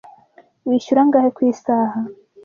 [0.67, 1.99] Wishyura angahe ku isaha?